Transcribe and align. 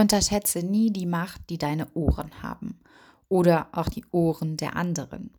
Unterschätze 0.00 0.60
nie 0.60 0.90
die 0.90 1.04
Macht, 1.04 1.50
die 1.50 1.58
deine 1.58 1.86
Ohren 1.92 2.42
haben 2.42 2.80
oder 3.28 3.68
auch 3.72 3.88
die 3.90 4.04
Ohren 4.10 4.56
der 4.56 4.74
anderen. 4.74 5.34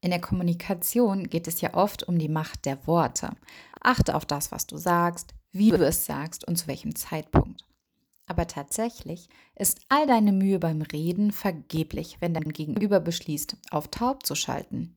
In 0.00 0.10
der 0.10 0.20
Kommunikation 0.20 1.30
geht 1.30 1.46
es 1.46 1.60
ja 1.60 1.74
oft 1.74 2.02
um 2.08 2.18
die 2.18 2.28
Macht 2.28 2.64
der 2.64 2.84
Worte. 2.88 3.30
Achte 3.80 4.16
auf 4.16 4.26
das, 4.26 4.50
was 4.50 4.66
du 4.66 4.76
sagst, 4.76 5.34
wie 5.52 5.70
du 5.70 5.86
es 5.86 6.04
sagst 6.04 6.46
und 6.48 6.56
zu 6.56 6.66
welchem 6.66 6.96
Zeitpunkt. 6.96 7.64
Aber 8.26 8.48
tatsächlich 8.48 9.28
ist 9.54 9.80
all 9.88 10.08
deine 10.08 10.32
Mühe 10.32 10.58
beim 10.58 10.82
Reden 10.82 11.30
vergeblich, 11.30 12.16
wenn 12.18 12.34
dein 12.34 12.52
Gegenüber 12.52 12.98
beschließt, 12.98 13.56
auf 13.70 13.86
taub 13.86 14.26
zu 14.26 14.34
schalten. 14.34 14.96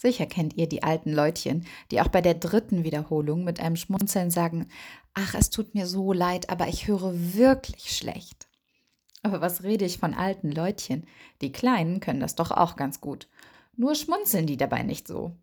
Sicher 0.00 0.26
kennt 0.26 0.56
ihr 0.56 0.68
die 0.68 0.82
alten 0.82 1.12
Leutchen, 1.12 1.66
die 1.90 2.00
auch 2.00 2.08
bei 2.08 2.20
der 2.20 2.34
dritten 2.34 2.84
Wiederholung 2.84 3.44
mit 3.44 3.60
einem 3.60 3.76
Schmunzeln 3.76 4.30
sagen, 4.30 4.68
ach, 5.14 5.34
es 5.34 5.50
tut 5.50 5.74
mir 5.74 5.86
so 5.86 6.12
leid, 6.12 6.48
aber 6.48 6.68
ich 6.68 6.86
höre 6.86 7.12
wirklich 7.34 7.96
schlecht. 7.96 8.48
Aber 9.22 9.40
was 9.40 9.62
rede 9.62 9.84
ich 9.84 9.98
von 9.98 10.14
alten 10.14 10.50
Leutchen? 10.50 11.06
Die 11.42 11.52
Kleinen 11.52 12.00
können 12.00 12.20
das 12.20 12.34
doch 12.34 12.50
auch 12.50 12.76
ganz 12.76 13.00
gut. 13.00 13.28
Nur 13.76 13.94
schmunzeln 13.94 14.46
die 14.46 14.56
dabei 14.56 14.82
nicht 14.82 15.06
so. 15.06 15.36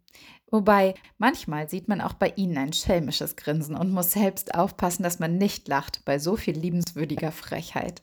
Wobei, 0.50 0.96
manchmal 1.18 1.70
sieht 1.70 1.88
man 1.88 2.02
auch 2.02 2.14
bei 2.14 2.34
ihnen 2.36 2.58
ein 2.58 2.74
schelmisches 2.74 3.36
Grinsen 3.36 3.76
und 3.76 3.92
muss 3.92 4.12
selbst 4.12 4.56
aufpassen, 4.56 5.04
dass 5.04 5.20
man 5.20 5.38
nicht 5.38 5.68
lacht 5.68 6.04
bei 6.06 6.20
so 6.20 6.36
viel 6.36 6.58
liebenswürdiger 6.58 7.32
Frechheit. 7.32 8.02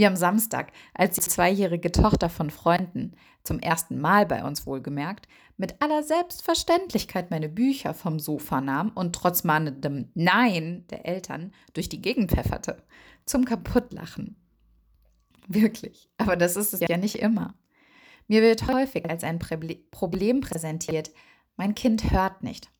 Wie 0.00 0.06
am 0.06 0.16
Samstag, 0.16 0.72
als 0.94 1.16
die 1.16 1.20
zweijährige 1.20 1.92
Tochter 1.92 2.30
von 2.30 2.48
Freunden, 2.48 3.12
zum 3.44 3.58
ersten 3.58 4.00
Mal 4.00 4.24
bei 4.24 4.42
uns 4.42 4.64
wohlgemerkt, 4.64 5.28
mit 5.58 5.82
aller 5.82 6.02
Selbstverständlichkeit 6.02 7.30
meine 7.30 7.50
Bücher 7.50 7.92
vom 7.92 8.18
Sofa 8.18 8.62
nahm 8.62 8.92
und 8.94 9.14
trotz 9.14 9.44
mahnendem 9.44 10.10
Nein 10.14 10.86
der 10.88 11.04
Eltern 11.04 11.52
durch 11.74 11.90
die 11.90 12.00
Gegend 12.00 12.30
pfefferte. 12.30 12.82
Zum 13.26 13.44
Kaputtlachen. 13.44 14.36
Wirklich. 15.48 16.08
Aber 16.16 16.34
das 16.34 16.56
ist 16.56 16.72
es 16.72 16.80
ja 16.80 16.96
nicht 16.96 17.16
immer. 17.16 17.52
Mir 18.26 18.40
wird 18.40 18.68
häufig 18.68 19.04
als 19.04 19.22
ein 19.22 19.38
Problem 19.38 20.40
präsentiert, 20.40 21.10
mein 21.58 21.74
Kind 21.74 22.10
hört 22.10 22.42
nicht. 22.42 22.70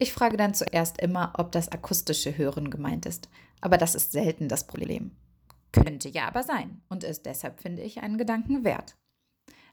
Ich 0.00 0.12
frage 0.12 0.36
dann 0.36 0.54
zuerst 0.54 1.00
immer, 1.00 1.32
ob 1.38 1.52
das 1.52 1.68
akustische 1.68 2.36
Hören 2.36 2.70
gemeint 2.70 3.06
ist, 3.06 3.28
aber 3.60 3.78
das 3.78 3.94
ist 3.94 4.10
selten 4.10 4.48
das 4.48 4.66
Problem. 4.66 5.12
Könnte 5.72 6.08
ja 6.08 6.26
aber 6.26 6.42
sein 6.42 6.82
und 6.88 7.04
ist 7.04 7.26
deshalb, 7.26 7.60
finde 7.60 7.82
ich, 7.82 8.02
einen 8.02 8.18
Gedanken 8.18 8.64
wert. 8.64 8.96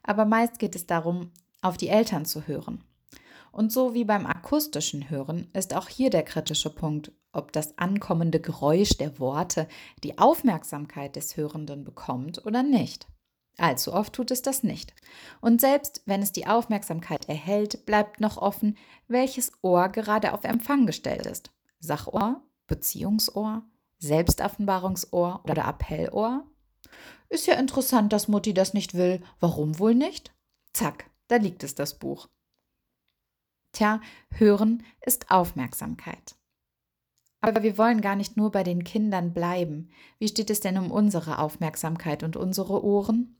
Aber 0.02 0.24
meist 0.24 0.58
geht 0.58 0.74
es 0.74 0.86
darum, 0.86 1.32
auf 1.60 1.76
die 1.76 1.88
Eltern 1.88 2.24
zu 2.24 2.46
hören. 2.46 2.84
Und 3.50 3.72
so 3.72 3.94
wie 3.94 4.04
beim 4.04 4.26
akustischen 4.26 5.10
Hören 5.10 5.48
ist 5.52 5.74
auch 5.74 5.88
hier 5.88 6.10
der 6.10 6.22
kritische 6.22 6.70
Punkt, 6.70 7.12
ob 7.32 7.52
das 7.52 7.76
ankommende 7.78 8.40
Geräusch 8.40 8.96
der 8.98 9.18
Worte 9.18 9.68
die 10.04 10.18
Aufmerksamkeit 10.18 11.16
des 11.16 11.36
Hörenden 11.36 11.84
bekommt 11.84 12.44
oder 12.46 12.62
nicht. 12.62 13.06
Allzu 13.56 13.92
oft 13.92 14.12
tut 14.12 14.30
es 14.30 14.42
das 14.42 14.62
nicht. 14.62 14.94
Und 15.40 15.60
selbst 15.60 16.02
wenn 16.06 16.22
es 16.22 16.30
die 16.30 16.46
Aufmerksamkeit 16.46 17.28
erhält, 17.28 17.84
bleibt 17.86 18.20
noch 18.20 18.36
offen, 18.36 18.76
welches 19.08 19.52
Ohr 19.62 19.88
gerade 19.88 20.32
auf 20.32 20.44
Empfang 20.44 20.86
gestellt 20.86 21.26
ist. 21.26 21.50
Sachohr, 21.80 22.42
Beziehungsohr, 22.68 23.62
Selbstoffenbarungsohr 23.98 25.42
oder 25.44 25.64
Appellohr? 25.64 26.46
Ist 27.28 27.46
ja 27.46 27.54
interessant, 27.54 28.12
dass 28.12 28.28
Mutti 28.28 28.54
das 28.54 28.74
nicht 28.74 28.94
will. 28.94 29.22
Warum 29.40 29.78
wohl 29.78 29.94
nicht? 29.94 30.34
Zack, 30.72 31.10
da 31.28 31.36
liegt 31.36 31.62
es 31.64 31.74
das 31.74 31.98
Buch. 31.98 32.28
Tja, 33.72 34.00
Hören 34.30 34.82
ist 35.04 35.30
Aufmerksamkeit. 35.30 36.36
Aber 37.40 37.62
wir 37.62 37.78
wollen 37.78 38.00
gar 38.00 38.16
nicht 38.16 38.36
nur 38.36 38.50
bei 38.50 38.64
den 38.64 38.82
Kindern 38.82 39.32
bleiben. 39.32 39.90
Wie 40.18 40.28
steht 40.28 40.50
es 40.50 40.60
denn 40.60 40.78
um 40.78 40.90
unsere 40.90 41.38
Aufmerksamkeit 41.38 42.22
und 42.22 42.36
unsere 42.36 42.82
Ohren? 42.82 43.36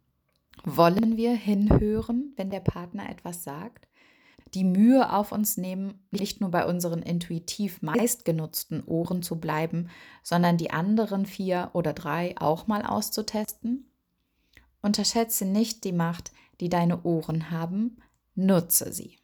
Wollen 0.64 1.16
wir 1.16 1.34
hinhören, 1.34 2.32
wenn 2.36 2.50
der 2.50 2.60
Partner 2.60 3.08
etwas 3.08 3.42
sagt? 3.42 3.88
Die 4.54 4.64
Mühe 4.64 5.12
auf 5.12 5.32
uns 5.32 5.56
nehmen, 5.56 6.06
nicht 6.10 6.40
nur 6.40 6.50
bei 6.50 6.66
unseren 6.66 7.02
intuitiv 7.02 7.82
meistgenutzten 7.82 8.82
Ohren 8.84 9.22
zu 9.22 9.36
bleiben, 9.38 9.90
sondern 10.22 10.56
die 10.56 10.70
anderen 10.70 11.26
vier 11.26 11.70
oder 11.74 11.92
drei 11.92 12.34
auch 12.38 12.66
mal 12.66 12.84
auszutesten? 12.84 13.90
Unterschätze 14.80 15.44
nicht 15.44 15.84
die 15.84 15.92
Macht, 15.92 16.32
die 16.60 16.68
deine 16.68 17.02
Ohren 17.02 17.50
haben, 17.50 17.98
nutze 18.34 18.92
sie. 18.92 19.18